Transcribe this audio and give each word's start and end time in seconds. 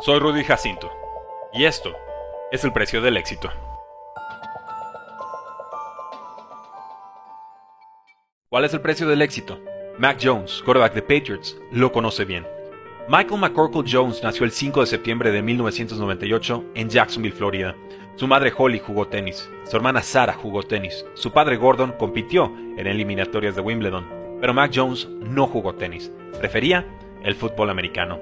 Soy 0.00 0.18
Rudy 0.18 0.42
Jacinto 0.42 0.90
y 1.52 1.64
esto 1.64 1.92
es 2.50 2.64
el 2.64 2.72
precio 2.72 3.00
del 3.00 3.16
éxito. 3.16 3.50
¿Cuál 8.48 8.64
es 8.64 8.74
el 8.74 8.80
precio 8.80 9.06
del 9.06 9.22
éxito? 9.22 9.60
Mac 9.98 10.18
Jones, 10.20 10.60
quarterback 10.64 10.94
de 10.94 11.02
Patriots, 11.02 11.56
lo 11.70 11.92
conoce 11.92 12.24
bien. 12.24 12.44
Michael 13.06 13.40
McCorkle 13.40 13.84
Jones 13.88 14.22
nació 14.24 14.44
el 14.44 14.50
5 14.50 14.80
de 14.80 14.86
septiembre 14.86 15.30
de 15.30 15.42
1998 15.42 16.64
en 16.74 16.88
Jacksonville, 16.88 17.36
Florida. 17.36 17.76
Su 18.16 18.26
madre 18.26 18.52
Holly 18.56 18.80
jugó 18.80 19.06
tenis, 19.06 19.48
su 19.64 19.76
hermana 19.76 20.02
Sarah 20.02 20.34
jugó 20.34 20.64
tenis, 20.64 21.04
su 21.14 21.32
padre 21.32 21.56
Gordon 21.56 21.92
compitió 21.92 22.46
en 22.76 22.86
eliminatorias 22.86 23.54
de 23.54 23.60
Wimbledon, 23.60 24.08
pero 24.40 24.52
Mac 24.52 24.72
Jones 24.74 25.06
no 25.20 25.46
jugó 25.46 25.74
tenis, 25.76 26.10
prefería 26.40 26.84
el 27.22 27.36
fútbol 27.36 27.70
americano. 27.70 28.18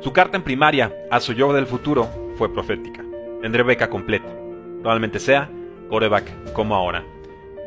Su 0.00 0.12
carta 0.12 0.36
en 0.36 0.42
primaria 0.42 0.94
a 1.10 1.20
su 1.20 1.32
yo 1.32 1.52
del 1.52 1.66
futuro 1.66 2.08
fue 2.36 2.52
profética. 2.52 3.04
Tendré 3.40 3.62
beca 3.62 3.88
completa. 3.88 4.28
Probablemente 4.80 5.18
sea 5.18 5.50
quarterback 5.88 6.52
como 6.52 6.74
ahora. 6.74 7.04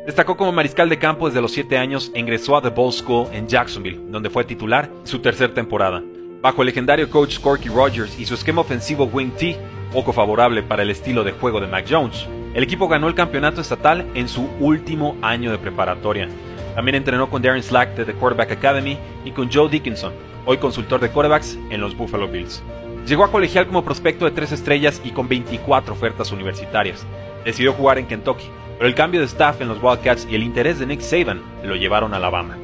Destacó 0.06 0.36
como 0.36 0.52
mariscal 0.52 0.88
de 0.88 0.98
campo 0.98 1.26
desde 1.26 1.42
los 1.42 1.52
7 1.52 1.76
años 1.76 2.10
e 2.14 2.20
ingresó 2.20 2.56
a 2.56 2.62
The 2.62 2.70
Ball 2.70 2.92
School 2.92 3.28
en 3.32 3.46
Jacksonville, 3.46 4.00
donde 4.08 4.30
fue 4.30 4.44
titular 4.44 4.90
su 5.04 5.18
tercera 5.18 5.52
temporada. 5.52 6.02
Bajo 6.40 6.62
el 6.62 6.66
legendario 6.66 7.10
coach 7.10 7.38
Corky 7.38 7.68
Rogers 7.68 8.18
y 8.18 8.24
su 8.24 8.34
esquema 8.34 8.62
ofensivo 8.62 9.04
Wing 9.04 9.32
T, 9.32 9.58
poco 9.92 10.12
favorable 10.12 10.62
para 10.62 10.82
el 10.82 10.90
estilo 10.90 11.22
de 11.22 11.32
juego 11.32 11.60
de 11.60 11.66
Mac 11.66 11.84
Jones, 11.88 12.26
el 12.54 12.62
equipo 12.62 12.88
ganó 12.88 13.08
el 13.08 13.14
campeonato 13.14 13.60
estatal 13.60 14.06
en 14.14 14.28
su 14.28 14.48
último 14.58 15.16
año 15.20 15.50
de 15.50 15.58
preparatoria. 15.58 16.28
También 16.74 16.94
entrenó 16.94 17.28
con 17.28 17.42
Darren 17.42 17.62
Slack 17.62 17.94
de 17.94 18.04
The 18.06 18.14
Quarterback 18.14 18.52
Academy 18.52 18.96
y 19.24 19.32
con 19.32 19.52
Joe 19.52 19.68
Dickinson, 19.68 20.12
hoy 20.46 20.58
consultor 20.58 21.00
de 21.00 21.10
quarterbacks 21.10 21.58
en 21.70 21.80
los 21.80 21.96
Buffalo 21.96 22.28
Bills. 22.28 22.62
Llegó 23.06 23.24
a 23.24 23.30
colegial 23.30 23.66
como 23.66 23.84
prospecto 23.84 24.24
de 24.24 24.30
tres 24.30 24.52
estrellas 24.52 25.00
y 25.04 25.10
con 25.10 25.28
24 25.28 25.94
ofertas 25.94 26.32
universitarias. 26.32 27.06
Decidió 27.44 27.72
jugar 27.72 27.98
en 27.98 28.06
Kentucky, 28.06 28.44
pero 28.76 28.88
el 28.88 28.94
cambio 28.94 29.20
de 29.20 29.26
staff 29.26 29.60
en 29.60 29.68
los 29.68 29.82
Wildcats 29.82 30.26
y 30.30 30.34
el 30.34 30.42
interés 30.42 30.78
de 30.78 30.86
Nick 30.86 31.00
Saban 31.00 31.42
lo 31.62 31.76
llevaron 31.76 32.14
a 32.14 32.18
Alabama. 32.18 32.56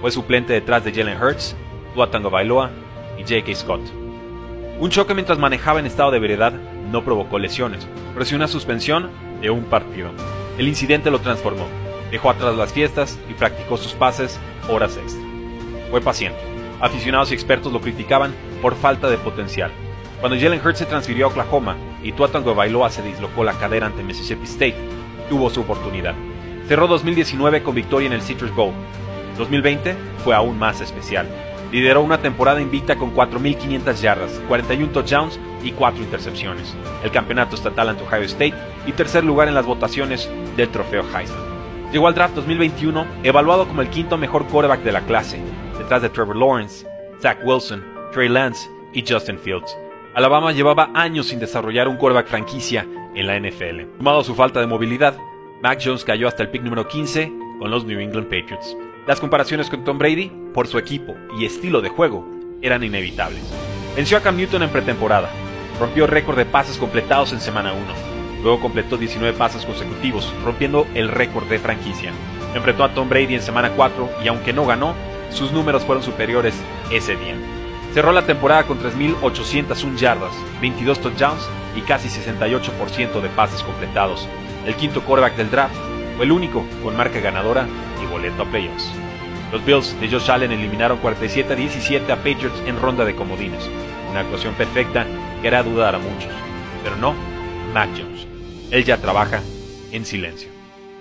Fue 0.00 0.10
suplente 0.10 0.52
detrás 0.52 0.84
de 0.84 0.92
Jalen 0.92 1.22
Hurts, 1.22 1.56
Tua 1.94 2.06
Bailoa 2.06 2.70
y 3.18 3.22
J.K. 3.22 3.54
Scott. 3.54 3.80
Un 4.78 4.90
choque 4.90 5.14
mientras 5.14 5.38
manejaba 5.38 5.80
en 5.80 5.86
estado 5.86 6.10
de 6.10 6.18
veredad 6.18 6.52
no 6.90 7.04
provocó 7.04 7.38
lesiones, 7.38 7.88
pero 8.12 8.24
sí 8.24 8.34
una 8.34 8.48
suspensión 8.48 9.10
de 9.40 9.50
un 9.50 9.64
partido. 9.64 10.10
El 10.58 10.68
incidente 10.68 11.10
lo 11.10 11.20
transformó, 11.20 11.66
dejó 12.10 12.30
atrás 12.30 12.56
las 12.56 12.72
fiestas 12.72 13.18
y 13.30 13.34
practicó 13.34 13.76
sus 13.76 13.92
pases 13.92 14.38
horas 14.68 14.96
extra. 14.96 15.22
Fue 15.90 16.00
paciente. 16.00 16.53
Aficionados 16.80 17.30
y 17.30 17.34
expertos 17.34 17.72
lo 17.72 17.80
criticaban 17.80 18.34
por 18.60 18.74
falta 18.74 19.08
de 19.08 19.18
potencial. 19.18 19.70
Cuando 20.20 20.38
Jalen 20.38 20.60
Hurts 20.64 20.78
se 20.78 20.86
transfirió 20.86 21.26
a 21.26 21.28
Oklahoma 21.28 21.76
y 22.02 22.12
Tua 22.12 22.28
Bailoa 22.28 22.90
se 22.90 23.02
dislocó 23.02 23.44
la 23.44 23.52
cadera 23.54 23.86
ante 23.86 24.02
Mississippi 24.02 24.44
State, 24.44 24.76
tuvo 25.28 25.50
su 25.50 25.60
oportunidad. 25.60 26.14
Cerró 26.66 26.86
2019 26.86 27.62
con 27.62 27.74
victoria 27.74 28.06
en 28.06 28.14
el 28.14 28.22
Citrus 28.22 28.54
Bowl. 28.54 28.72
2020 29.36 29.94
fue 30.22 30.34
aún 30.34 30.58
más 30.58 30.80
especial. 30.80 31.28
Lideró 31.72 32.02
una 32.02 32.18
temporada 32.18 32.60
invicta 32.60 32.96
con 32.96 33.14
4.500 33.14 33.94
yardas, 34.00 34.40
41 34.48 34.92
touchdowns 34.92 35.38
y 35.62 35.72
4 35.72 36.02
intercepciones. 36.02 36.74
El 37.02 37.10
campeonato 37.10 37.56
estatal 37.56 37.88
ante 37.88 38.04
Ohio 38.04 38.22
State 38.22 38.54
y 38.86 38.92
tercer 38.92 39.24
lugar 39.24 39.48
en 39.48 39.54
las 39.54 39.66
votaciones 39.66 40.30
del 40.56 40.68
trofeo 40.68 41.02
Heisman. 41.02 41.54
Llegó 41.92 42.08
al 42.08 42.14
draft 42.14 42.34
2021 42.34 43.06
evaluado 43.24 43.66
como 43.66 43.82
el 43.82 43.90
quinto 43.90 44.16
mejor 44.16 44.46
quarterback 44.46 44.82
de 44.82 44.92
la 44.92 45.02
clase, 45.02 45.38
detrás 45.78 46.02
de 46.02 46.08
Trevor 46.08 46.36
Lawrence, 46.36 46.86
Zach 47.20 47.38
Wilson, 47.44 47.84
Trey 48.12 48.28
Lance 48.28 48.68
y 48.92 49.04
Justin 49.06 49.38
Fields. 49.38 49.76
Alabama 50.14 50.52
llevaba 50.52 50.90
años 50.94 51.26
sin 51.26 51.40
desarrollar 51.40 51.88
un 51.88 51.96
quarterback 51.96 52.28
franquicia 52.28 52.86
en 53.14 53.26
la 53.26 53.38
NFL. 53.38 53.96
Sumado 53.98 54.20
a 54.20 54.24
su 54.24 54.34
falta 54.34 54.60
de 54.60 54.66
movilidad, 54.66 55.16
Mac 55.62 55.80
Jones 55.82 56.04
cayó 56.04 56.28
hasta 56.28 56.42
el 56.42 56.50
pick 56.50 56.62
número 56.62 56.86
15 56.86 57.32
con 57.58 57.70
los 57.70 57.84
New 57.84 57.98
England 57.98 58.26
Patriots. 58.26 58.76
Las 59.06 59.20
comparaciones 59.20 59.68
con 59.68 59.84
Tom 59.84 59.98
Brady, 59.98 60.30
por 60.52 60.66
su 60.66 60.78
equipo 60.78 61.14
y 61.38 61.44
estilo 61.44 61.80
de 61.80 61.88
juego, 61.88 62.26
eran 62.62 62.82
inevitables. 62.82 63.42
Venció 63.96 64.16
a 64.16 64.20
Cam 64.20 64.36
Newton 64.36 64.62
en 64.62 64.70
pretemporada, 64.70 65.30
rompió 65.78 66.06
récord 66.06 66.36
de 66.36 66.46
pases 66.46 66.78
completados 66.78 67.32
en 67.32 67.40
semana 67.40 67.72
1, 67.72 67.82
luego 68.42 68.60
completó 68.60 68.96
19 68.96 69.36
pases 69.36 69.64
consecutivos, 69.64 70.32
rompiendo 70.44 70.86
el 70.94 71.08
récord 71.08 71.46
de 71.48 71.58
franquicia. 71.58 72.12
Enfrentó 72.54 72.84
a 72.84 72.94
Tom 72.94 73.08
Brady 73.08 73.34
en 73.34 73.42
semana 73.42 73.72
4 73.76 74.10
y 74.24 74.28
aunque 74.28 74.52
no 74.52 74.64
ganó, 74.64 74.94
sus 75.34 75.52
números 75.52 75.84
fueron 75.84 76.02
superiores 76.02 76.54
ese 76.90 77.16
día. 77.16 77.34
Cerró 77.92 78.12
la 78.12 78.26
temporada 78.26 78.64
con 78.64 78.80
3.801 78.80 79.96
yardas, 79.96 80.32
22 80.60 81.00
touchdowns 81.00 81.48
y 81.76 81.80
casi 81.82 82.08
68% 82.08 83.20
de 83.20 83.28
pases 83.30 83.62
completados. 83.62 84.28
El 84.66 84.74
quinto 84.74 85.02
quarterback 85.02 85.36
del 85.36 85.50
draft 85.50 85.74
fue 86.16 86.24
el 86.24 86.32
único 86.32 86.64
con 86.82 86.96
marca 86.96 87.20
ganadora 87.20 87.66
y 88.02 88.06
boleto 88.06 88.42
a 88.42 88.46
playoffs. 88.46 88.90
Los 89.52 89.64
Bills 89.64 90.00
de 90.00 90.08
Josh 90.08 90.30
Allen 90.30 90.52
eliminaron 90.52 90.98
47 90.98 91.52
a 91.52 91.56
17 91.56 92.12
a 92.12 92.16
Patriots 92.16 92.60
en 92.66 92.80
ronda 92.80 93.04
de 93.04 93.14
comodines. 93.14 93.68
Una 94.10 94.20
actuación 94.20 94.54
perfecta 94.54 95.06
que 95.40 95.48
hará 95.48 95.62
dudar 95.62 95.94
a 95.94 95.98
muchos. 95.98 96.32
Pero 96.82 96.96
no 96.96 97.14
Mac 97.72 97.90
Jones. 97.96 98.26
Él 98.70 98.84
ya 98.84 98.96
trabaja 98.96 99.40
en 99.92 100.04
silencio. 100.04 100.48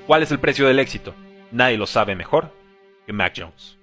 ¿Cuál 0.05 0.21
es 0.21 0.31
el 0.31 0.39
precio 0.39 0.67
del 0.67 0.79
éxito? 0.79 1.15
Nadie 1.51 1.77
lo 1.77 1.87
sabe 1.87 2.15
mejor 2.15 2.51
que 3.05 3.13
Mac 3.13 3.33
Jones. 3.35 3.82